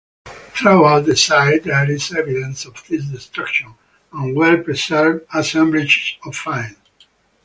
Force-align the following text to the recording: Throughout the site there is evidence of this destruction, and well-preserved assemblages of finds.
Throughout 0.25 1.05
the 1.05 1.15
site 1.15 1.65
there 1.65 1.87
is 1.91 2.11
evidence 2.11 2.65
of 2.65 2.73
this 2.87 3.05
destruction, 3.05 3.75
and 4.11 4.35
well-preserved 4.35 5.27
assemblages 5.31 6.15
of 6.25 6.35
finds. 6.35 6.77